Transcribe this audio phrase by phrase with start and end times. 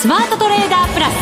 [0.00, 1.14] スマートトレーダープラス。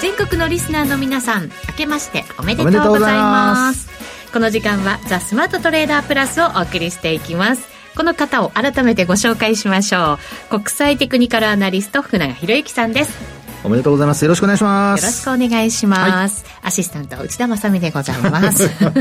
[0.00, 3.90] 全国のリスナーの皆さん明けましておめでとうございます。
[4.32, 7.68] この時間はザ・スマートトレーダープラスをお送りしていきます。
[7.94, 10.14] この方を改めてご紹介しましょ
[10.48, 10.48] う。
[10.48, 13.33] 国際テクニカルアナリスト福永博之さんです
[13.64, 14.22] おめでとうございます。
[14.26, 15.00] よろしくお願いします。
[15.00, 16.44] よろしくお願いします。
[16.44, 18.68] はい、アシスタント内田まさでございます。
[18.78, 18.92] 確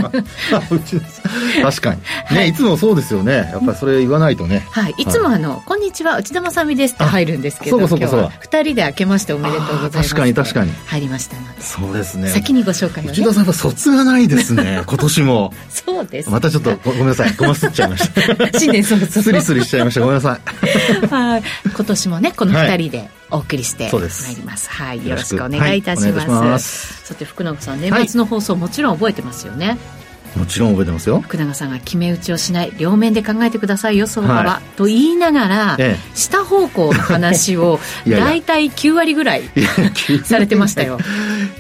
[1.81, 2.01] かに。
[2.01, 3.49] ね、はい、いつもそうですよね。
[3.51, 4.65] やっぱりそれ言わないとね。
[4.71, 4.93] はい。
[4.97, 10.09] いつもあの、こんにちは、内田まさですって入るんですけど、そうそうそう二人で明けましておめでとうございます。
[10.09, 10.71] 確かに確かに。
[10.85, 11.61] 入りましたので。
[11.61, 12.29] そうですね。
[12.29, 15.53] 先にご紹介を、ね、内田さんは卒がないですね、 今年も。
[15.69, 16.29] そうです。
[16.29, 17.33] またちょっとごめんなさい。
[17.37, 18.21] ごますっちゃいました。
[18.57, 19.11] 新年早々。
[19.11, 19.99] スリスリしちゃいました。
[19.99, 20.39] ごめんなさ
[21.03, 21.07] い。
[21.07, 21.43] はい。
[21.65, 23.99] 今年もね、この二人で、お送りしてま
[24.31, 24.69] いります。
[24.69, 25.43] はい、よろしく。
[25.43, 26.29] お願いいたします。
[26.29, 27.05] はい、ます。
[27.05, 29.77] さて福永さん、年末の放送、もちろん覚えてますよね。
[30.35, 31.19] もちろん覚えてますよ。
[31.21, 39.43] 福永さんが決め打ちをしない両面で考えてくださいよ相場は、はい、と言いながら、ええ、下方向の話を 大体9割ぐらい
[40.23, 40.99] されてましたよ。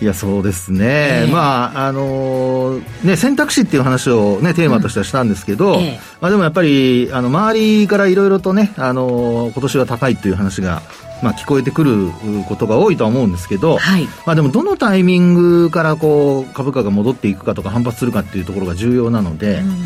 [0.01, 5.83] いやそうですね、えー、まああのー、ね選択肢っていう話をねテーマとしてはしたんですけど、うん。
[5.83, 10.81] えー、まあでもやっぱりあの周りからいろいろとねあのー、今年は高いっていう話が
[11.23, 12.11] まあ、聞こえてくる
[12.47, 19.77] ことが多いとは思うんですけど、はい、まあ、でもどのタイミングからこう株価が戻っていくかとか反発するかっていうところが重要なので、うん、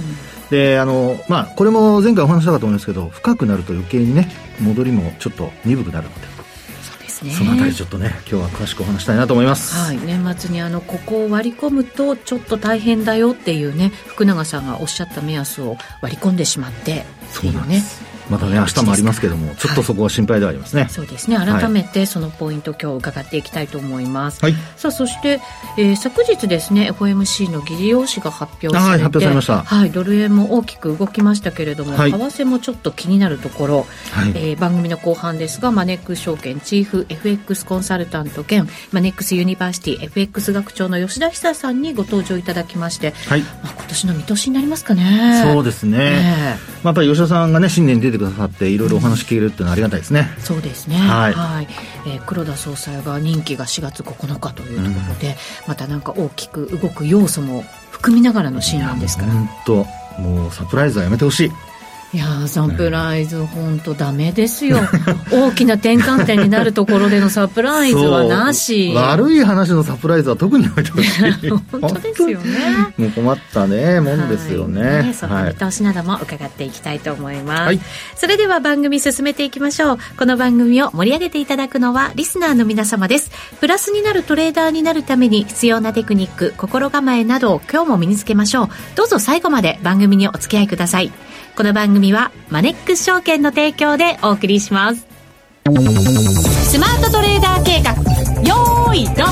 [0.50, 6.38] であのまあ、これも前回お話したかと思うんですけど深くなると余計にね戻りもちょっと鈍くなるので。
[7.24, 17.06] ね、そのあたりちょっとね今日は詳しくお話したいなと思います、はい、年末にあのここを割り込むとちょっと大変だよっていうね福永さんがおっしゃった目安を割り込んでしまって
[17.38, 17.84] っていうね
[18.30, 21.38] またね明日もありますけどもちょっとそこは心配ではありますね、はい、そうですね。
[21.38, 25.42] 改めてそのポイント、今日伺っていきたいと思います、はい、さあそして、
[25.78, 29.64] えー、昨日ですね FOMC の議事要旨が発表されて発表されました。
[29.64, 43.42] はいドル円も大きく動きましたけれども、はい、為替もちょっと気になるところ、はい、えー、番組の後半ですがマネックス証券チーフ FX コンサルタント兼マネックスユニバーシティ FX 学長の吉田恒さんにご登場いただきまして、はい。
[43.42, 45.44] まあ、今年の見通しになりますかね。
[45.44, 50.30] そうですね、えー、まあ、やっぱり吉田さんがね新年に出てくださっていろいろお話聞けるっていうのはありがたいですね。
[50.40, 50.98] そうですね。
[50.98, 51.34] はい。
[51.34, 51.68] はい、
[52.08, 55.36] えー、黒田総裁が任期が4月9日というところで、うん、
[55.68, 59.34] またなんか大きく動く要素も含みながらのシーンなんですから。
[59.34, 59.86] 本当
[60.22, 61.52] もうサプライズはやめてほしい。
[62.18, 64.80] いやサプライズ、本当だめですよ。
[65.32, 68.92] 大きな転換点になるところでのサプライズはなし。
[68.96, 71.50] 悪い話のサプライズは特にやめてほしい。
[71.72, 72.94] 本当ですよね。
[72.98, 74.82] もう困ったね、もんですよね。
[74.82, 77.62] はい、ねその見通しなども伺っていきたいと思います。
[77.66, 77.80] はい、
[78.16, 79.98] それでは番組進めていきましょう。
[80.18, 83.30] この番組を盛り上げていただくのはリスナーの皆様です。
[83.60, 88.70] プラスになるトレーダーになるために必要なテクニック、心構えなどを今日も身につけましょう。
[88.96, 91.12] どうぞ最後まで番組にお付き合いください。
[91.58, 95.08] この番組はマネックス証券の提供でお送りします。
[96.70, 97.94] スマートトレーダー計画、
[98.48, 99.28] よーい、ドン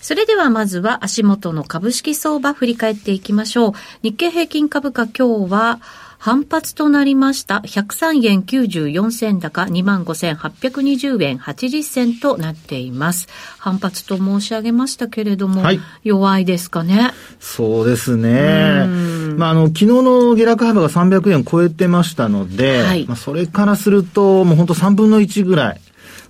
[0.00, 3.72] それではまずは足元の株式相場振り返っていきましょう。
[4.02, 5.80] 日経平均株価今日は
[6.24, 7.56] 反発となりました。
[7.66, 13.28] 103円94銭高25,820円80銭となっています。
[13.58, 17.10] 反発と申し上げましたけれども、はい、弱いですかね？
[17.40, 18.86] そうですね。
[19.36, 25.80] まあ、あの、昨日の下落幅が300円超えてましたので、はい、まあ、それからすると、もう本当3分の1ぐらい。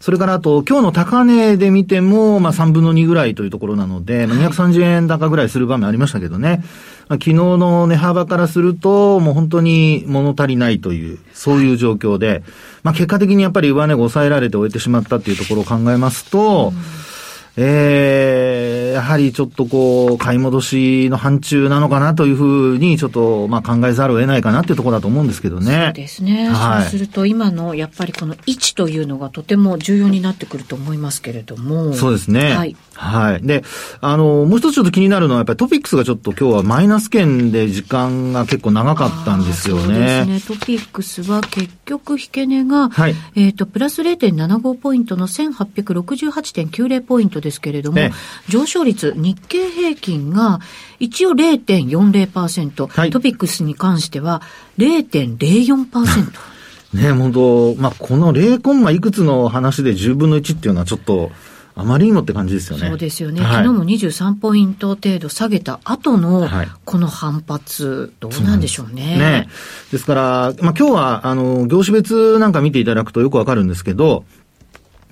[0.01, 6.63] それからあと、今日の高値で見ても、まあ3分の2ぐらいというところなので、まあ、230円高ぐらいする場面ありましたけどね。
[7.09, 12.43] まあ、昨日の値幅からすると、もう本当に物足りないという、そういう状況で、
[12.83, 17.14] まあ結果的にやっぱり上値が抑えられて終えてしまったっていうところを考えますと、うん
[17.57, 25.85] えー、やはりちょっとこう、買い戻しの範疇なのかなというふうに、ちょっと、まあ考えざるを得ないかなっていうところだと思うんですけどね。
[25.87, 26.49] そうですね。
[26.49, 31.93] はい、そうすると、今の、やっぱりこの位置というのがとても重要になってくると思いますけれども。
[31.93, 32.57] そうですね。
[32.57, 32.77] はい。
[32.95, 33.47] はい。
[33.47, 33.63] で、
[34.01, 39.83] あの、もう一つちょっと気になるのは、やっぱりトピックスがちょっと今日はマイナス圏で時間が結構長かったんですよね。
[39.83, 40.57] そうですね。
[40.59, 48.01] トピックスは結局、引け値が、はい、えっ、ー、と、プラス0.75ポイントの1868.90ポイントですけれども、
[48.49, 50.59] 上昇率、日経平均が
[50.99, 54.43] 一応0.40%、はい、トピックスに関しては
[54.79, 56.33] 0.04%。
[56.95, 61.31] ね本当まあ、この0コンマいくつの話で10分の1っていうのはちょっと、
[61.77, 62.89] あまりにもって感じですよね。
[62.89, 63.43] そうですよね。
[63.43, 66.49] はい、昨日も23ポイント程度下げた後の、
[66.85, 69.19] この反発、どうなんでしょうね。
[69.19, 69.49] ね
[69.91, 74.25] ですから、まあ今日は、あの、業種別なんか見ていただくとよくわかるんですけど、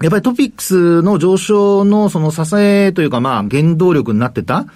[0.01, 4.67] やっぱりトピックスの上昇のその支えというか、まあ、原動力になってた、はい、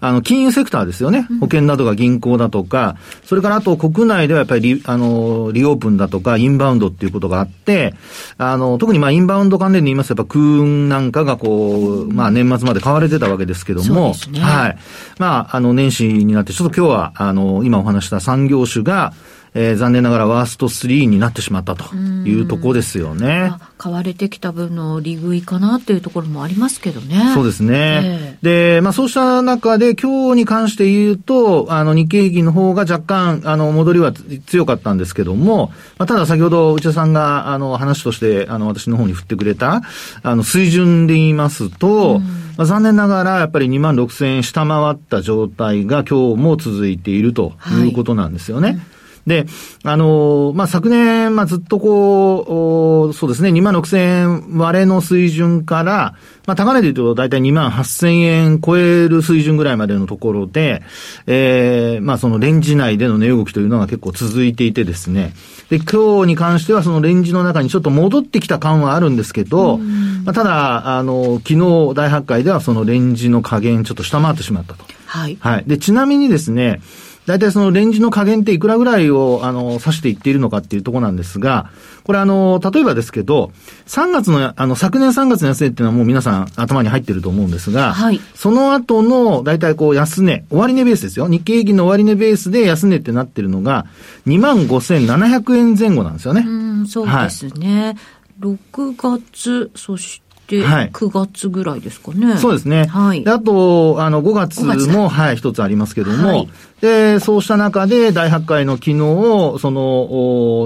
[0.00, 1.26] あの、金融セクターですよね。
[1.40, 7.94] 保険などが銀行だとか、それからあと国内ではやっぱりリ、あの、リオープンだとか、インバウンドっていうことがあって、
[8.36, 14.78] あの、特にまあ、インバウンド関連で言いますと、やっぱ空運なんかがこう、まあ、年末まで買われてたわけですけども、ね、はい。
[15.18, 19.12] まあ、あの、年始になって、ちょっと今日は、あの、今お話した産業種が、
[19.54, 23.52] えー、残念ながらワースト3になってしまったというところですよね。
[23.78, 27.32] 買われてきた分の利食いかなっていうところもありますけどね。
[27.34, 28.00] そうですね。
[28.04, 34.12] えー、で、まあそうした中で今日に関して言うと、あの日経平均の方が若干、あの戻りは
[34.46, 39.82] 強かったんですけども、まあただ先ほど内田さんがあの話としてあの私の方に振ってくれた、
[40.24, 42.18] あの水準で言いますと、
[42.56, 48.68] まあ、残念ながらやっぱり2万6千円下回った状態が今日も続いているということなんですよね。
[48.68, 48.82] はいうん
[49.26, 49.46] で、
[49.82, 56.14] あのまあ、昨年、まあ、ずっとこう、そうですね、2万6千円割れの水準から、
[56.46, 60.82] まあ、高値で言うと大体2万8千円超える水準ぐらいまでのところで、
[61.26, 65.32] ええー、まあ、そのレンジ内での値動きというのが結構続いていてですね、
[65.70, 74.84] で、今日に関してはそのレンジの中にちょっと戻ってきた感はあるんですけど、まあ、ただ、あの、昨日大発会ではそのレンジの加減ちょっと下回ってしまったと。
[75.06, 75.38] はい。
[75.40, 75.64] はい。
[75.66, 76.80] で、ちなみにですね、
[77.26, 81.70] 大体そのレンジの加減っていくらぐらいを、あの、指していっているのかっていうところなんですが、
[82.04, 83.50] これあの、例えばですけど、
[83.86, 88.20] 3月の、あの、昨年3月の安値っていうのはもう皆さん頭に入ってると思うんですが、はい。
[88.34, 91.26] その後の、大体こう、安値、終値ベースですよ。
[91.28, 93.86] 日経平均の終値ベースで安値ってなってるのが、
[94.26, 96.44] 25,700円前後なんですよね。
[96.46, 97.96] うん、そうですね。
[98.40, 102.26] はい、6月、そして、9月ぐらいですかね。
[102.26, 102.86] はい、そうですね。
[102.86, 103.26] はい。
[103.26, 106.50] あと、あの、5月も、はい、一つありますけども、はい、
[106.80, 109.80] で、そうした中で、大発会の昨日を、その、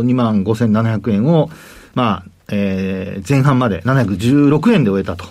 [0.05, 1.51] 2万5700円を、
[1.95, 5.27] まあ、えー、前半まで716円で終えたと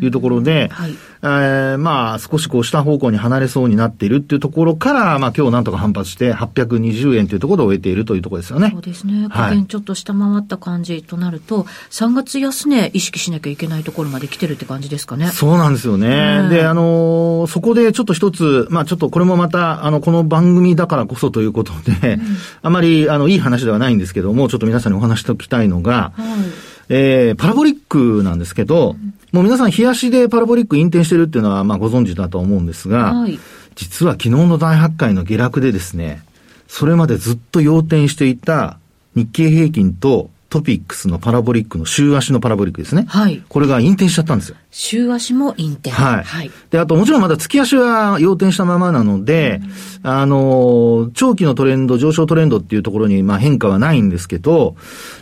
[0.00, 8.70] いうところで、はい、えー、まあ、少しこう下方向に離れそうになっているっていうところから、まあ今日なんとか反発して820円というところで終えているというところですよね。
[8.72, 9.28] そうですね。
[9.30, 15.28] 加減ちょっと下回った感じとなると、はい、3月安値意識しなきゃいけないところまで来てるって感じですかね。
[15.28, 16.48] そうなんですよね。
[16.50, 22.22] で、あのー、そこでちょっと一つ、まあちょっとこれもまた、あの、この番組だからこそということで、うん、
[22.62, 33.38] あまり、あの、いい話ではないんですけども、ちょっと皆さんにお話しておきたいのが、はいえー、パラボリックなんですけど、うんもう皆さん、冷やしでパラボリック引転してるっていうのは、まあご存知だと思うんですが、はい、
[33.74, 36.22] 実は昨日の大発会の下落でですね、
[36.68, 38.78] それまでずっと要点していた
[39.14, 43.06] 日経平均とトピックスのパラボリックの週足のパラボリックですね。
[43.08, 43.42] はい。
[43.48, 44.56] これが引転しちゃったんですよ。
[44.70, 45.90] 週足も引転。
[45.90, 46.24] はい。
[46.24, 46.50] はい。
[46.68, 49.62] で、あともちろんまだ月足は要点したままなので、
[50.04, 54.76] うん、あの、長期のトレンド、上昇トレンドっていうところにまあ変化はないんですけど、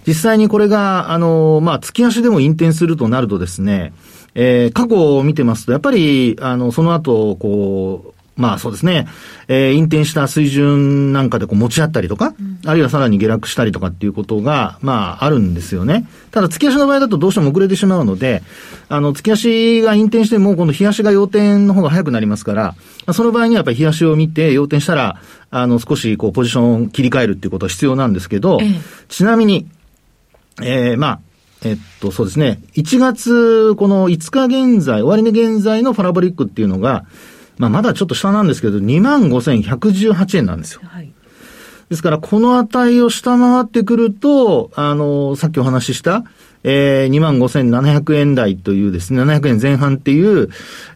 [0.04, 3.92] 実際にこれが、あの、まあ月足でも引転するとなるとですね、
[4.34, 9.06] えー、過去を見てますと、やっぱり、あの、その後、こう、まあそうですね、
[9.48, 16.06] えー、引転した水準なんかでこう持ち合ったりとか、うん、あるいはさらに下落したりとかっていうことが、まああるんですよね。
[16.30, 18.42] ただ月足の場合だとどうしても遅れてしまうので、
[18.88, 22.74] あの月足が引転しても今度日足が要点の方が早くなりますから、
[23.12, 25.20] その場合にはやっぱり日足を見て要点したら、
[25.50, 29.68] あの少しこうポジションを切り替えるっていうことは必要なんですけど、ええ、ちなみに、
[30.62, 31.20] えー、まあ、
[31.62, 32.60] えっと、そうですね。
[32.74, 37.04] 1月、この5日現在、終値現在のパラボリックっていうのが、
[37.58, 40.80] まあ、まだちょっと下なんですけど、25,118円なんですよ。
[40.84, 41.09] はい。
[41.90, 46.24] ですから、この値を下回ってくると、あの、さっきお話しした、
[46.62, 50.50] えー、25,700円台というですね、700円前半っていう、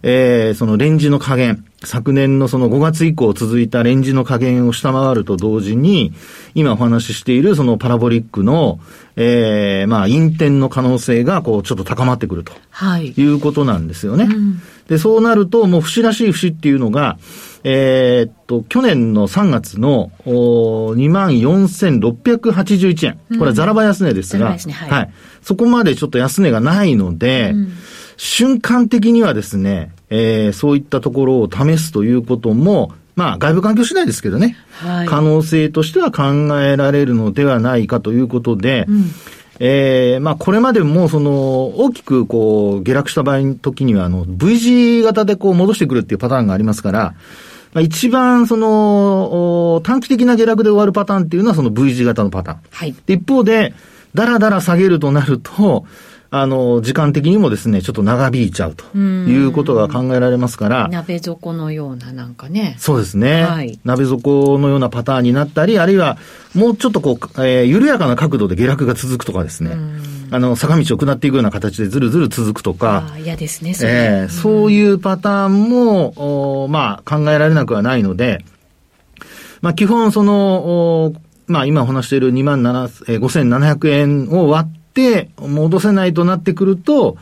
[0.04, 6.12] えー、そのレンジの加減、昨年のその5月以降続いたレンジの加減を下回ると同時に、
[6.54, 8.78] 今お話ししているそのパラボリックの、
[9.16, 12.52] ええー、まあ、引転の可能性が、こう、ちょっと高まってくると。
[12.70, 13.08] はい。
[13.08, 14.24] いうことなんですよね。
[14.24, 17.18] うん、で、そうなると、もう節らしい節っていうのが、
[17.66, 23.18] えー、っと、去年の3月の、お24,681円。
[23.38, 25.10] これはザラバ安値ですが、うん、ね、はい、はい。
[25.42, 27.72] そこまでちょっと安値がないので、うん、
[28.18, 36.24] 瞬間的にはですね、えー、そういったところを試すということも、まあ、外部環境次第ですけどね、はい、可能性としては考
[36.60, 39.10] えられるのではないかということで、うん、
[39.60, 47.14] ええー、まあ、これまでも、その、大きく、こう、下落した場合の時には、あの、V 字型でこう、戻してくるっていうパターンがありますから、
[47.74, 52.58] まあ、一番、その、短期的な下落で終わるパターンっていうのは、その V 字型のパターン。
[52.70, 52.94] はい。
[53.08, 53.74] 一方で、
[54.14, 55.84] だらだら下げるとなると、
[56.30, 60.88] あの、時間的にもですね、ちょっと長引いちゃうということが考えられますから。
[60.88, 62.74] 鍋底のようななんかね。
[62.78, 63.44] そうですね。
[63.44, 63.78] はい。
[63.84, 66.18] 鍋底のようなパターンになったり、あるいは、
[66.52, 69.76] もうちょっとこう、えー、緩やかな角度で下落が続くとかですね。
[70.34, 73.14] あの、坂道を下っていくような形でずるずる続くとか。
[73.22, 78.44] 嫌ですね、そえー、そういうパターンも、おまあ、考えられなくはないので、
[79.60, 81.14] まあ、基本、その、
[81.46, 87.16] まあ、今お話している2万7、えー、5700円を割って、戻せないとなってくると、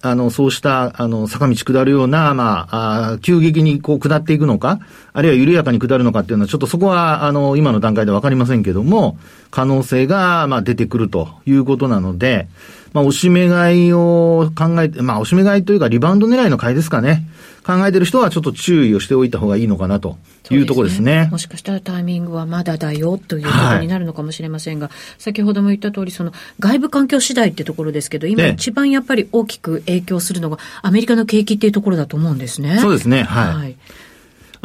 [0.00, 4.78] あの、そうした、あの、坂道下るような、まあ、あ急激にこう下っていくのか、
[5.12, 9.18] あるいは緩やかに下るのかっていうのは、ちょっとそこは、あの、今の段階でわかりませんけども、
[9.54, 12.48] 可能性が、まあ、出てくるということなので、
[12.92, 17.24] まあ、押し目買いを考えて、まあ、押し目買いというか、リバウンド狙いの買いですかね。
[17.64, 20.18] 考えてる人はちょっと注意をしておいた方がいいのかなと
[20.50, 21.22] いうところですね。
[21.22, 32.78] すねもしかしたらタイミングはまだだよということになるのかもしれませんが、はい、先ほども言った通り、その外部環境次第ってところですけど、今一番やっぱり大きく影響するのがアメリカの景気っていうところだと思うんですね。
[32.80, 33.22] そうですね。
[33.22, 33.76] はい、はい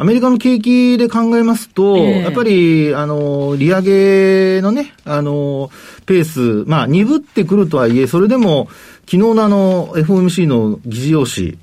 [0.00, 5.70] アメリカの景気で考えますと、えー、やっぱり、あの、利上げのね、あの、
[6.06, 11.58] ペース、まあ、鈍ってくるとはいえ、それでも、昨日のあの、FOMC の議事要旨、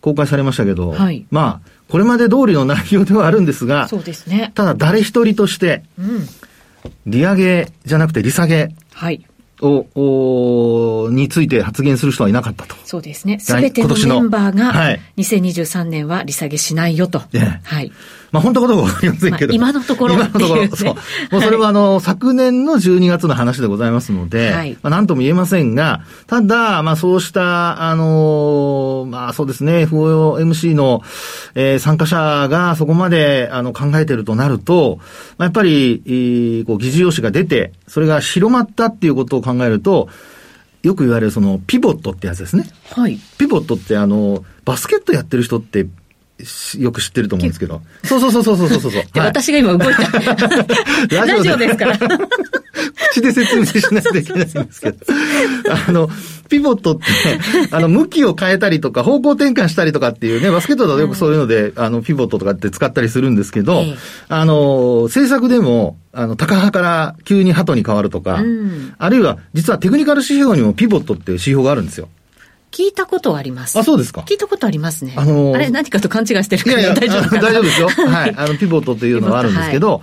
[0.00, 4.50] 公開されましたけど、はい、まあ、これまで通りの内容ではあるんですが、そうですね。
[4.56, 6.26] ただ誰一人として、うん、
[7.06, 8.74] 利上げじゃなくて利下げ。
[8.92, 9.24] はい。
[9.60, 12.76] を、おについて発言する人はいなかったと。
[12.84, 13.38] そうですね。
[13.40, 17.22] すべてのメンバーが、はい、2023年は利下げしないよと。
[17.62, 17.92] はい。
[18.30, 19.54] まあ本当かどうかわかりませんけど。
[19.54, 20.94] 今のところ、今のところ、そう。
[21.32, 31.02] もうそれはあの、昨年の12月の話でございますので、はい、まあ何とも言えませんが、ただ、まあそうした、あのまあそうですね、FOMC の、
[31.54, 34.98] えー、参加者がそこまで、あの、考えてるとなると、
[35.38, 40.08] まあ、やっぱり、えー、こう、議事要旨が出て、それが広まったっていうことを考えると、
[40.82, 42.68] よく言われるそのピボットってやつですね。
[42.90, 43.18] はい。
[43.38, 45.86] ピボットってあの、バスケットやってる人って
[46.78, 47.82] よく知ってると思うんですけど。
[48.04, 48.92] そうそうそうそうそうそうそう。
[48.92, 50.02] で、 はい、私が今動いた。
[51.26, 51.98] ラジオですから。
[53.10, 54.96] 口で説明しないといけないんですけど。
[55.88, 56.08] あの、
[56.48, 57.04] ピボットって、
[57.74, 63.96] あの、向きを変えたりとか、方向転換したりとかっていうね、バスケットだとよくそういうので、うん、あの、ピボットとかって使ったりするんですけど、ええ、
[64.28, 72.08] あの、政策でも、あの、高派から急に鳩に変わるとか、うん、あるいは、実はテクニカル指標にもピボットっていう指標があるんですよ。
[72.78, 73.76] 聞いたことはあります。
[73.76, 74.20] あ、そうですか。
[74.20, 75.12] 聞いたことありますね。
[75.16, 77.88] あのー、あれ、何かと勘違いしてるから大丈夫大丈夫ですよ。
[78.06, 78.34] はい。
[78.36, 80.00] あの、ピボットというのがあるんですけど、はい、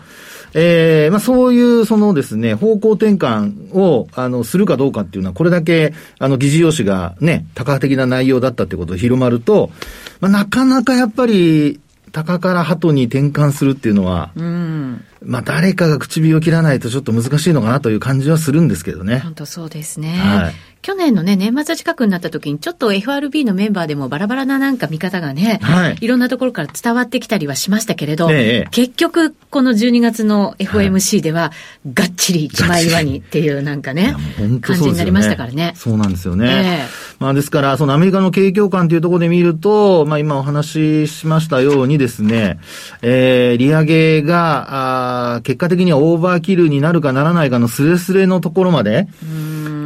[0.56, 9.72] ええー、まあそういう、そのですね、方向転換を、あの、するかどうかっていうのは、これだけ、あの、議事要旨がね、多角的な内容だったってことが広まると、
[10.20, 11.80] まあなかなかやっぱり、
[12.12, 19.20] 鷹から鳩に転換するっていうのは、うん、まあ誰かが唇を切らないとちょっと難しいのかなという感じはするんですけどね。
[19.20, 20.18] 本当そうですね。
[20.18, 20.54] はい。
[20.86, 31.52] 去年のね、年末近くになった時に、ちょっと FRB のメンバーでもバラバラななんか見方がね、はい、いろんなところから伝わってきたりはしましたけれど、ええ、結局、この12月の FOMC では、
[31.92, 35.74] がっちり一枚岩にっていうなんかね、ね感じになりましたからね。
[35.76, 36.86] そうなんですよね。
[36.88, 42.60] えまあですから、そのアメリカの景況感というところで見ると、まあ今お話ししましたようにですね、
[43.02, 49.08] えー、利上げが、あ結果的にはオーバーキルになるかならないかのスレスレのところまで、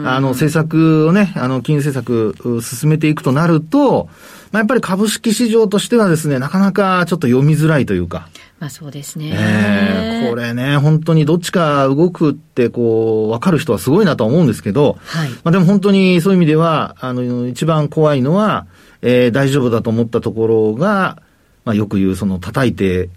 [0.05, 4.09] あの、政策をね、あの、金融政策進めていくとなると、
[4.51, 8.29] まあ、やっぱり株式市場としてはですね、なかなかちょっと読みづらいというか。
[8.59, 9.31] まあそうですね。
[9.33, 15.29] えー、これね、本当にどっちか動くってこう、わかる人はすごいなと思うんですけど、はい。
[15.29, 18.67] まあでも本当にそういう意味では、あの、一番怖いのは、
[19.01, 21.21] えー、大丈夫だと思ったところが、
[21.63, 23.09] まあよく言う、その叩いて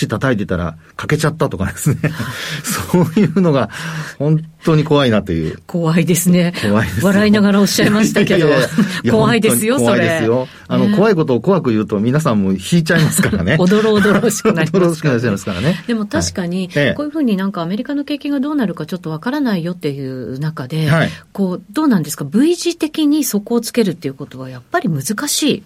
[0.00, 1.96] 橋叩いてたら欠けちゃったとかですね。
[2.92, 3.70] そういうのが
[4.18, 5.58] 本当に怖いなという。
[5.66, 6.52] 怖いですね。
[6.62, 7.04] 怖いです。
[7.04, 8.48] 笑いながらおっしゃいましたけど。
[8.48, 8.60] いやい
[9.04, 9.86] や 怖いですよ、それ。
[9.86, 10.48] 怖いですよ。
[10.68, 13.56] あの、怖いことを怖く言うと皆さんも引いちゃいますからね。
[13.58, 14.76] おどろおどろしくなります。
[14.76, 15.82] おどろしくなっちゃいますからね。
[15.86, 25.62] でも確かに、こういうふうになんかアメリカの景気がどうなるかちょっとわからないよっていう中で、はい、こう、どうなんですか ?V 字的に底をつけるっていうことはやっぱり難しい。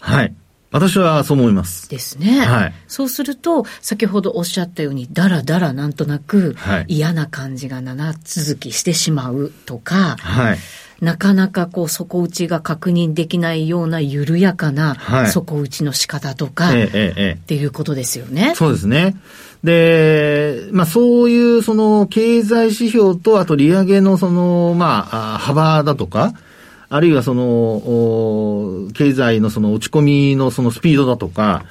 [0.00, 0.34] はい。
[0.72, 1.88] 私はそう思います。
[1.88, 2.40] ですね。
[2.40, 2.74] はい。
[2.88, 6.56] そうすると、先ほどおっしゃったように、だらだらなんとなく、
[6.88, 10.58] 嫌な感じが長続きしてしまうとか、はい。
[11.02, 18.54] なかなかこう底打ちが確認できないような緩やかな底打ちの仕方とか、はい、っていうことですよね。
[18.54, 19.16] そうですね。
[19.64, 26.34] で、まあそういうその経済指標とあと利上げのそのまあ幅だとか、
[26.94, 31.64] あるいはその、経済のその落ち込みのそのスピードだとか、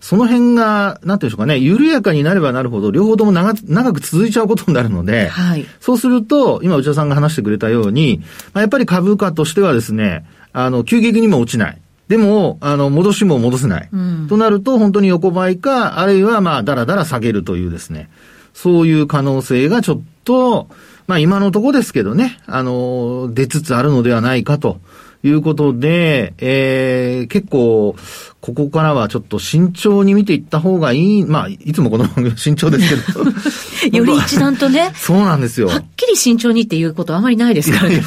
[0.00, 8.22] その辺が、なんていうんでしょうかね、緩やかになればなるほど、両方とも長長く続いちゃうことになるので、はい、そうすると、今内田さんが話してくれたように、
[8.54, 10.24] まあ、やっぱり株価としてはですね、
[10.54, 11.78] あの、急激にも落ちない。
[12.08, 13.88] でも、あの、戻しも戻せない。
[13.92, 18.08] うん、となると、本当に横ばいか、あるいは、まあ、だらだら下げるというですね、
[18.54, 20.68] そういう可能性がちょっと、
[21.12, 24.80] まあ今のとこですけどね、あの、出つつあるのではないかと
[25.22, 27.96] いうことで、えー、結構、
[28.42, 31.24] ここからはちょっと慎重に見ていった方がいい。
[31.24, 33.22] まあ、いつもこの番組慎重ですけど。
[33.96, 34.90] より一段とね。
[34.96, 35.68] そうなんですよ。
[35.68, 38.02] はっきり慎重にっていうことはあまりないですからね。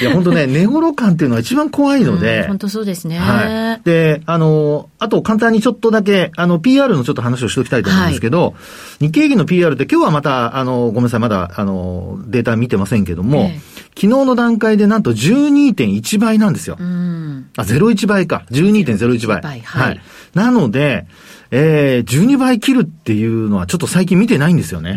[0.00, 2.46] いや 本当ね、 寝頃感っていうのは一番怖いので。
[2.48, 3.20] 本当そうですね。
[3.20, 3.80] はい。
[3.84, 8.48] で、あの、あと簡単にちょっとだけ、あの、PR のちょっと話をしておきたいと思うんですけど、は
[9.00, 16.76] い、日経平均の PR って今日はまた、あの、ごめんなさい、まだ、あの、データ見てませんけども、えー、昨日の段階でなんと12.1倍なんですよ。
[16.78, 18.44] うん、あ、01倍か。
[18.96, 19.40] 12.01倍。
[19.42, 20.00] 倍はい、はい。
[20.34, 21.06] なので、
[21.50, 24.96] えー、12倍切るっていうのはちょっと最近見てないんですよね。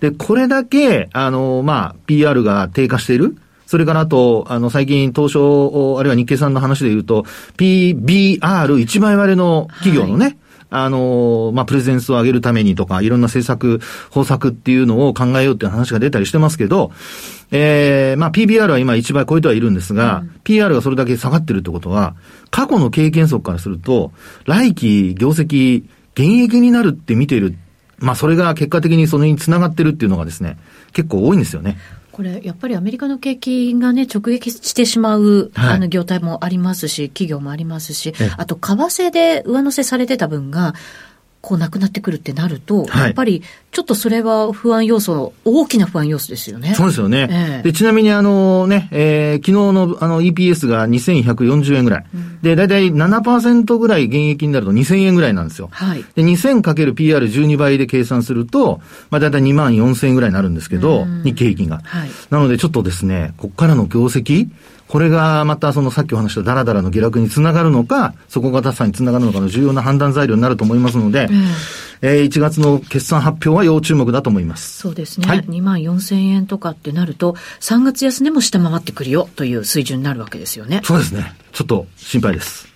[0.00, 3.36] で、これだけ、あの、まあ、PR が低下している。
[3.66, 7.24] それからあと、あの、最近、東証、あるいは日経さんの話で言うと、
[7.56, 10.36] PBR1 倍割れの企業のね、はい
[10.76, 16.90] あの、まあ、プレゼンスを上げるためにとか、いろんな政策、方策っていうのを考えようっていう話が出たりしてますけど、
[17.52, 22.16] えー、まあ、PBR は今1倍超えてはいるんですが、うん、PR がそれだけ下がってるってことは、
[22.50, 24.12] 過去の経験則からすると、
[24.46, 25.84] 来期、業績、
[26.16, 27.56] 減益になるって見ている。
[27.98, 30.58] まあ、それが結果的にそれにつながってるっていうのがですね、
[30.92, 31.78] 結構多いんですよね。
[32.14, 40.74] これ、やっぱりアメリカの景気がね、直撃してしまう、はい、あの、業態もありますし、企業もありますし、あと、為替で上乗せされてた分が、
[41.44, 46.74] こうなくなってくるってなると、はい、やっぱりちょっとそれは不安要素、大きな不安要素ですよね。
[46.74, 47.28] そうですよね。
[47.30, 52.06] えー、でちなみにあのね、えー、昨日のあの EPS が2140円ぐらい。
[52.14, 55.68] うん、で、だいたい7%ぐらい減益になると2000円ぐらいなんですよ。
[55.70, 56.02] はい。
[56.14, 61.82] で、2000×PR12 倍で計算すると、まあだいたい2万4000円ぐらいになるんですけど、日経平均が。
[61.84, 62.10] はい。
[62.30, 64.48] なのでちょっとですね、ここからの業績、
[64.94, 71.46] これがまたそのさっきお話したダラダラの下落につながるのか、底堅さにつながるのかの重要な判断材料になると思いますので、うん、
[72.00, 74.78] えー、1月の決算発表は要注目だと思います。
[74.78, 75.26] そうですね。
[75.26, 80.80] はい、2万4千円とかってなると、3月安値も下回ってくるよという水準になるわけですよね。
[80.84, 81.34] そうですね。
[81.50, 82.68] ちょっと心配です。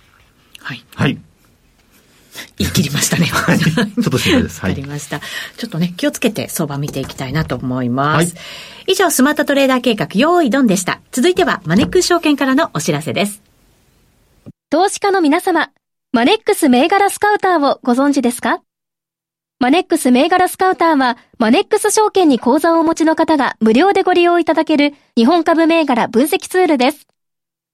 [0.59, 0.83] はい。
[0.95, 1.17] はい。
[2.57, 3.25] 言い切りましたね。
[3.31, 3.59] はい。
[3.59, 4.61] ちょっと心配です。
[4.61, 4.71] はい。
[4.71, 5.19] わかりました。
[5.19, 8.35] ちょっとね、気をつけて相場見ていきたいなと思います。
[8.35, 8.41] は
[8.87, 10.99] い、以上、スマートトレーダー計画、用意ドンでした。
[11.11, 13.41] 続いては、マネックス証券からのお知らせです。
[14.69, 15.71] 投資家の皆様、
[16.11, 18.61] マネックス銘柄スカウターをご存知ですか？
[19.59, 27.07] マネックス銘柄スカウターは、マネックス証券に口座をお持ちの方が無料でご利用いただける日本株銘柄分析ツールです。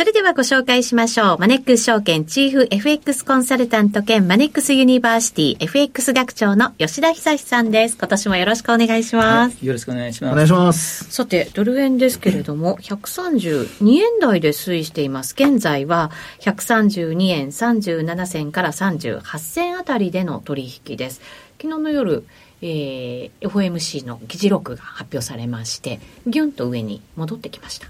[0.00, 1.38] それではご紹介しましょう。
[1.38, 7.98] マネックス証券チーフ FX コンサルタント兼マネックスユニバーシティ FX 学長の吉田恒さんです。
[7.98, 9.62] 今年もよろしくお願いします。
[9.62, 10.32] よろしくお願いします。
[10.32, 11.04] お願いします。
[11.10, 15.34] さて、ドル円ですけれども、132円台で推移しています。
[15.38, 16.10] 現在は
[16.40, 21.20] 132円37銭から38銭あたりでの取引です。
[21.60, 22.24] 昨日の夜、
[22.62, 27.88] えー、FOMC の議事録が発表されましてギュンと上に戻ってきました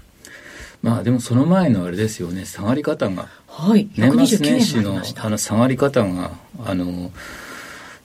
[0.81, 6.31] まあでもその前のあれですよね下がり方が、はい、年末年始のあの下がり方が
[6.65, 7.11] あの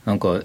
[0.04, 0.42] なんか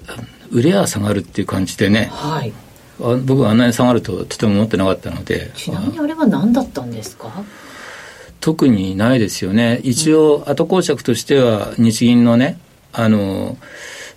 [0.51, 2.53] 売れや下がるっていう感じでね、はい、
[3.01, 5.51] あ僕はあんなに下がるととても思ってなかったので。
[5.55, 7.43] ちなみにあれは何だったんですか？
[8.39, 9.81] 特にないですよね。
[9.83, 12.57] 一応後講釈としては日銀のね
[12.91, 13.57] あの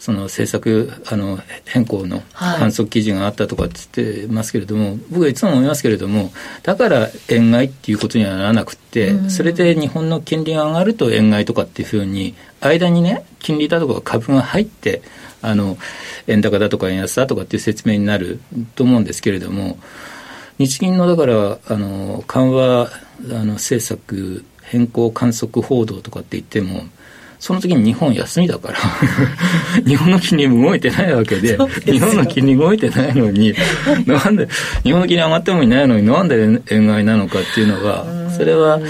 [0.04, 6.30] その政策あの変更の観測記事があったとかって言ってますけれども、はい、僕はいつも思いますけれども、
[6.62, 15.00] だから円買いっていうことにはならなくて、うん、それで日本の金利が上がると円買いとかっていうふうに、間にね、金利だとか株が入って、
[15.40, 15.78] あの
[16.26, 18.40] 円高だとか円安だとかっていう説明になる
[18.74, 19.78] と思うんですけれども、
[20.58, 22.90] 日銀のだからあの緩和あ
[23.30, 26.82] の政策変更観測報道とかって言っても、
[27.38, 28.78] その時に日本休みだから
[29.86, 33.54] 日本の金利動いてないわけで、日本の金利動いてないのに、
[34.06, 34.48] なんで、
[34.82, 38.80] 日本の金利上がってもいないのになんで円買いなのかっていうのは、それは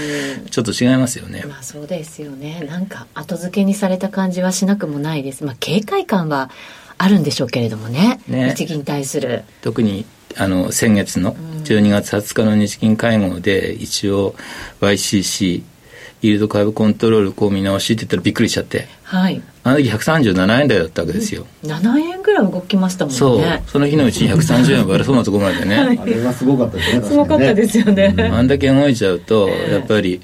[0.49, 1.43] ちょっと違いますよね。
[1.47, 2.65] まあそうですよね。
[2.69, 5.43] なんか後付けにされた感じはしなくもないです。
[5.43, 6.49] まあ警戒感は
[6.97, 8.19] あるんでしょうけれどもね。
[8.27, 9.43] ね日銀に対する。
[9.61, 10.05] 特に
[10.37, 14.35] あの先月の12月20日の日銀会合で一応
[14.81, 15.63] YCC
[16.25, 23.17] イールドカーブコントロールこう見直しって言ったらびっくりしちゃって、はい、あの時137円台だったわけですよ、7円ぐらい動きましたもんね。
[23.17, 23.41] そう。
[23.67, 30.21] その日のうちに130円割れそうなところまでね、はい、あれはすごかったですねすごかったですよね、うん、あんだけ動いちゃうとやっぱり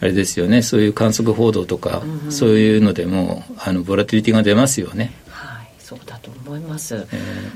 [0.00, 0.62] あれですよね。
[0.62, 5.12] そういう観測報道とか、うん、そういうのでもあのボラティリティが出ますよね。
[5.28, 5.66] はい。
[5.78, 7.06] そうだと思います、えー、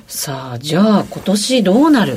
[0.06, 2.16] さあじゃあ今年どうなるっ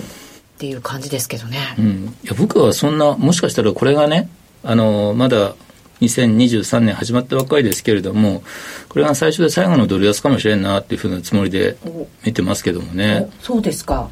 [0.59, 4.29] ていう感じですけどね、うん、いや僕はそんなもしかしたらこれがね
[4.63, 5.55] あのまだ
[6.03, 8.43] 2023年始まったばっかりですけれども、
[8.89, 11.77] これが最初で最後のドル安かもしれんなっていうふうなつもりで
[12.25, 13.29] 見てますけどもね。
[13.41, 14.09] そうですか。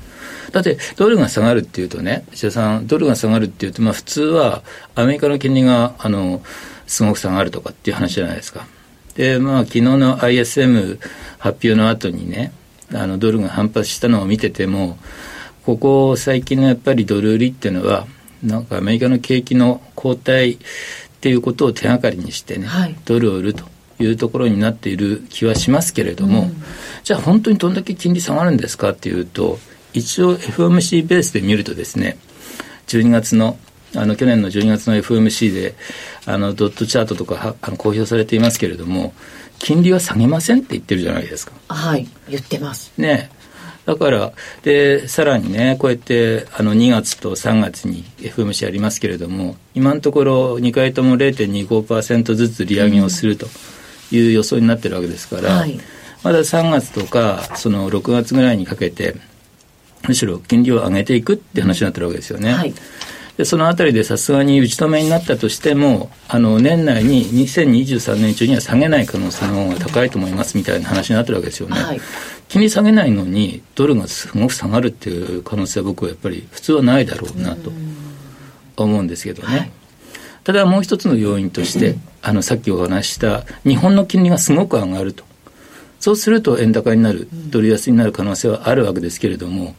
[0.52, 4.64] だって、ドルが下がるっていうとね、石田さん、ドルが下がるっていうと、まあ普通は
[4.96, 6.42] アメリカの金利が、あの、
[6.88, 8.68] すごく下がるとかっていう話じゃないですか。
[9.16, 11.00] で、まあ昨日の ISM
[11.38, 12.52] 発表の後にね、
[12.94, 14.98] あのドルが反発したのを見てても、
[15.66, 18.08] ここ最近のやっぱりドル売りっていうのは、
[18.44, 20.58] なんかアメリカの景気の後退
[21.22, 23.66] っていうことを手がかりにしてね、はい、ドルを売ると
[24.00, 26.64] いうところになっている気はしますけれども、うん、
[27.04, 29.60] じゃあ本当にどんだけ金利下がるんですかっていうと、
[29.94, 32.18] 一応 FOMC ベースで見るとですね、
[32.88, 33.60] 12月の
[33.94, 35.76] あの去年の12月の FOMC で
[36.26, 39.14] あのドットチャートとかあの公表されていますけれども、
[39.60, 41.54] 金利は下げませんって言ってるじゃないですか。
[41.68, 42.92] はい、言ってます。
[42.98, 43.30] ね。
[43.86, 44.32] だから、
[44.64, 53.48] で、さらにね、こうやって、あの、2月と3月に FMC ありますけれども、今のところ2回とも0.25%ずつ利上げをすると
[54.12, 55.80] いう予想になってるわけですから、うんはい、
[56.24, 59.16] まだ3月とか、その6月ぐらいにかけて、
[60.08, 62.54] むしろ金利を上げていくって話になってるわけですよね。
[62.54, 62.74] はい
[63.38, 71.82] でそのあたりでさすがに打ち止めになったとしても、あの年内に2023年中には下げない可能性の方が高いと思いますみたいな話になってるわけですよね。
[71.82, 72.02] はい、
[72.52, 77.72] 金利下げないのにドルがすごく下がるっていう可能性は僕はやっぱり普通はないだろうなと
[78.76, 79.48] 思うんですけどね。
[79.48, 79.72] はい、
[80.44, 85.24] ただもう一つの要因として、あのさっきお話した日本の金利がすごく上がると。
[86.02, 89.74] そうすると円高になる、ドル安になる可能性はあるわけですけれども、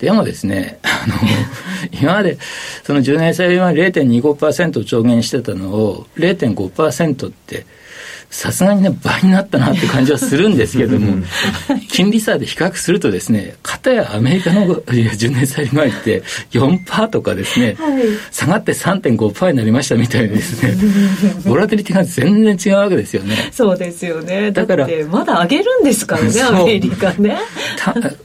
[0.00, 1.14] でもですね、あの、
[2.00, 2.36] 今まで、
[2.82, 7.64] その10年債は0.25%を上限してたのを0.5%って、
[8.30, 11.24] さすがにね、倍になったなって感じはするんですけれども、
[11.90, 20.74] 金利差で比較するとですね、かたやアメリカの10年債利回りって4%とかですね、はい、下がって3.5%になりましたみたいですね、
[21.46, 23.34] ボラテリティが全然違うわけですよね。
[23.50, 24.50] そうですよね。
[24.52, 27.38] だから、まだ上げるんですからね、アメリカね。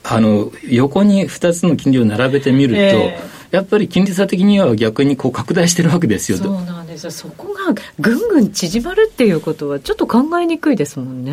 [0.04, 7.12] あの、横に2つの金利を並べてみると、えーやっぱり金利差的には逆にこう拡大してるわけですよそうなんですよ。
[7.12, 11.32] そこがぐんぐん縮まるっていうことはちょっと考えにくいですもんね。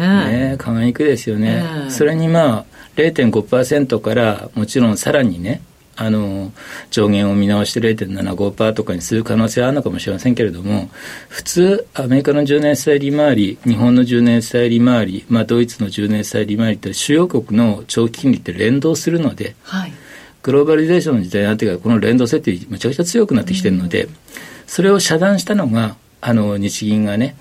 [0.50, 1.87] ね考えにくいですよね、え。
[1.87, 2.64] ー、それにまあ
[2.96, 5.62] 0.5%からもちろんさらにね
[5.96, 6.52] あの
[6.90, 10.90] 上限を見直して0.75%とかにする可能性はあるのかもしれませんけれども
[11.30, 19.92] 普通アメリカの10年債利回り日本の10年債利回り、まあ、ドイツの10年債利回りって主要国の長期金利って連動するので、はい
[20.42, 24.09] グローバリゼーションの時代になってからこの連動性ってめちゃくちゃ強くなってきてるので、
[24.66, 27.37] それを遮断したのが、あの、日銀がね、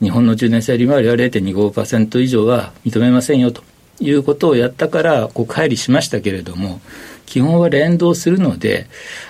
[0.00, 3.62] 日本の10年債利回りは0.25%以上は認めませんよと
[4.00, 6.80] いうことをやったから、こう、乖離しましたけれども、
[7.26, 8.86] 基本は連動するので、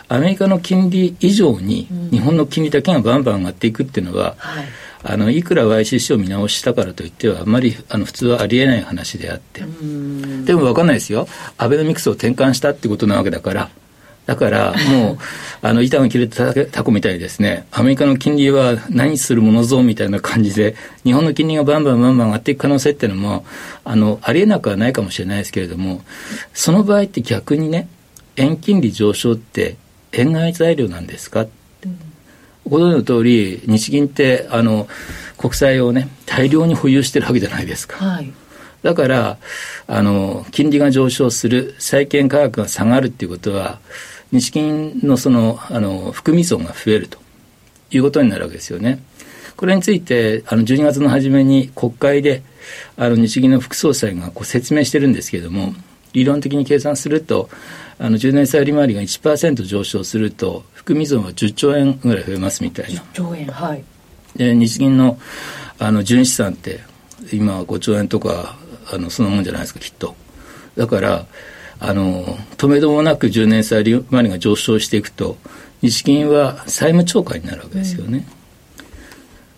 [0.09, 4.37] アメリカの金利以上に日本の金利だけがバンバン上がっていくっていうのは、
[5.07, 13.71] あのいくら YCC を見直したからといっては、あんまりあの普通はありえない話であって、でも分かんないですよ、アベノミクスを転換したってことなわけだから。
[14.27, 15.19] だからもう、
[15.61, 23.45] あの板が切れたタコみたいにですね、アメリカの金利は何するものぞみたいな感じで、日本の金利がバンバンバンバン上がっていく可能性っていうのも、
[23.85, 26.03] あのありえなくはないかもしれないですけれども、
[26.55, 27.89] その場合って逆にね、
[28.37, 29.77] 円金利上昇って
[30.13, 31.49] 円買い材料なんですか、うん、
[32.69, 34.89] ご存知の通り、日銀ってあの
[35.39, 38.05] 国債をね、大量に保有してるわけじゃないですか。
[38.05, 38.33] はい
[38.85, 39.39] だから、
[39.87, 43.81] あの、金利が上昇する、債券価格が下がるっていうことは、
[44.31, 47.19] 日銀のその、あの、含み損が増えると
[47.91, 49.03] いうことになるわけですよね。
[49.57, 52.43] これについて、あの、12月の初めに国会で、
[52.99, 55.75] あの、日銀の副総裁がこう説明してるんですけれども、
[56.13, 57.49] 理論的に計算すると、
[57.99, 63.01] あの10年債利回りが1%上昇すると、含み損は10兆円ぐらい増えますみたいな。
[63.01, 63.85] 10兆円、はい。
[64.37, 65.19] で、日銀の
[65.79, 66.81] あの純資産って、
[67.33, 68.57] 今5兆円とか、
[68.93, 70.15] あのそのもんじゃないですか、きっと。
[70.77, 71.27] だから、
[71.81, 72.25] あの
[72.57, 75.37] 止めどもなく10年債利回りが上昇していくと、
[75.83, 78.19] 日銀は債務超過になるわけですよね。
[78.19, 78.85] うん、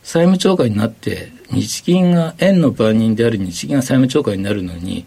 [0.03, 5.05] 債務超過になって、日銀が円の番人である日銀が債務超過になるのに、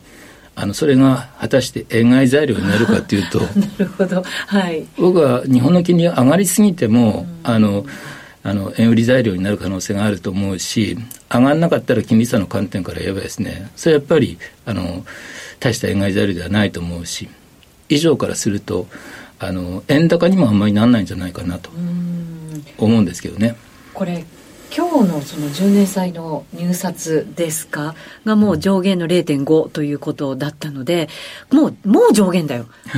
[0.61, 3.39] あのそれが果たして円買い材料になるかというと。
[3.55, 7.85] なるほど、はい、僕は日本の金利が上がりすぎても、うん、あの
[8.43, 10.97] あの円売り材料になる可能性があると思うし
[11.29, 15.05] 上がらなかったら金利差の観点から言えばですねそれはやっぱりあの
[15.59, 17.29] 大した円買い材料ではないと思うし
[17.89, 18.87] 以上からすると
[19.39, 21.69] あの円高にもあんまりならないんじゃないかなと
[22.77, 23.55] 思うんですけどね。
[23.93, 24.23] これ
[24.75, 27.95] 今日のその10年債の入札ですか？
[28.25, 31.09] がもう上限の0.5ということだったので、
[31.51, 32.65] もう、もう上限だよ。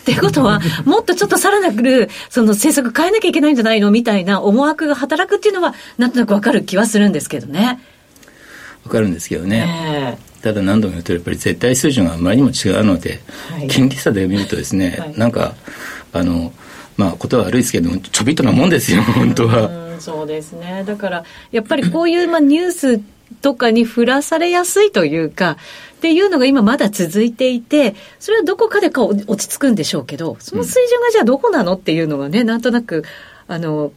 [0.00, 3.90] ってことは、もっとちょっとさらなる、その政策変えなきゃいけないんじゃないの？
[3.90, 7.80] みたいな思惑が働くっていうのは、なんとなくわかる気はするんですけどね。
[8.84, 10.18] わかるんですけどね。
[10.42, 13.20] ただ何度も言うと、やっぱり絶対水準があまりにも違うので、
[13.50, 15.54] はい、金利差で見るとですね、はい、なんか、
[16.12, 16.52] あの、
[16.96, 19.81] まあ、ことは悪いですけども、ちょびっとなもんですよ、本当は。
[20.02, 20.84] そうですね。
[20.86, 23.00] だから、やっぱりこういう、まあ、ニュース
[23.40, 25.52] とかに振らされやすいというか、
[25.96, 33.04] っていうのが今まだ続いていて、それはどこかでか落ち着くんでしょうけど、その水準がじゃあどこなのっていうのはね、なんとなく、
[33.46, 33.92] あの、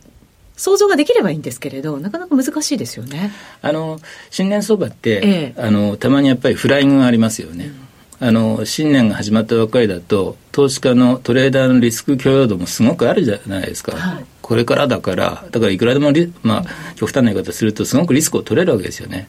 [0.56, 3.32] 想像ができればいいんですけれど、なかなか難しいですよね。
[3.62, 7.65] あの、新年相場って、ええ、あの、たまにやっぱりフライングがありますよね。
[7.65, 7.86] うん
[8.20, 19.27] あの新年が始まったばかりだと投資家のトレーダーのリスク許容度もすごくあるじゃないですか、はい、これからだからだからいくらでもまあ、極端な言い方するとすごくリスクを取れるわけですよね。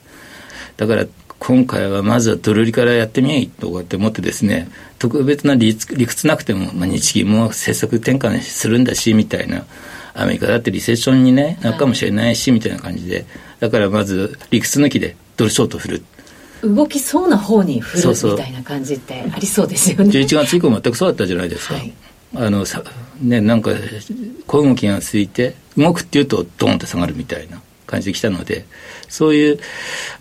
[0.76, 1.06] だから
[1.38, 9.64] 今回はまずはドル売りからやってみようとかって思ってですね特別な理屈なくても、まあ、日銀も政策転換するんだしみたいな
[10.12, 13.26] アメリカだってリセッションに、ね、なるかもしれないし、みたいな感じで。
[13.60, 16.04] だからまず理屈抜きでドルショート振る。
[16.62, 20.10] 動きそうな方に振るみたいな感じってありそうですよね。
[20.10, 21.74] 11月以降全くそうだったじゃないですか。
[21.74, 21.92] はい、
[22.34, 22.82] あのさ
[23.20, 23.70] ねなんか
[24.46, 28.66] 小動きがついて動くっていうとドーンと下がるみたいな感じで来たので
[29.08, 29.60] そういう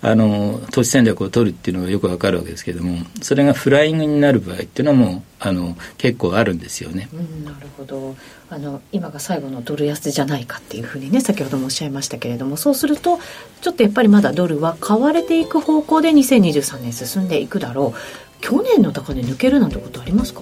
[0.01, 7.09] あの投資戦略を取るっていうのがよくわかるわけですけれどもそれがフライングになる場合っていうのもあの結構あるんですよね。
[7.11, 8.15] うん、なるほど。
[8.49, 13.19] あの今が最後のドル安じゃないかっていうふうにね先ほどもおっしゃいましたけれどもそうすると
[13.61, 17.99] ちょっとやっぱりまだドルは買われていく方向で2023年進んでいくだろう。
[18.41, 20.41] 去年の高値抜けるなんてことありますか？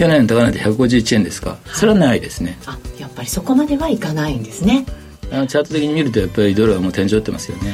[0.00, 2.58] 去年の高値で151円ですか、それはないですね。
[2.64, 4.86] あやっぱりそこまではいかないんですね。
[5.30, 7.70] あのチャート的に見るとやっぱりドルはもう天井ってますよね。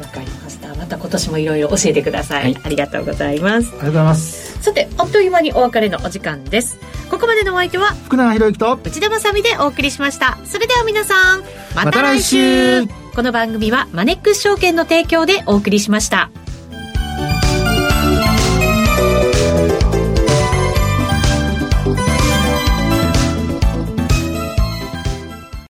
[0.00, 0.74] わかりました。
[0.74, 3.68] また今年もいろいろ教えてください、はい、ありがとうございます。
[3.68, 4.60] ありがとうございます。
[4.60, 6.76] さてあっという間にお別れのお時間です。
[7.08, 10.40] ここまでのお相手は福永博之と内田まさみでお送りしました。
[10.44, 11.44] それでは皆さん
[11.76, 13.10] また来週,、また来週。
[13.14, 16.30] この番組はマネックス証券の提供でお送りしました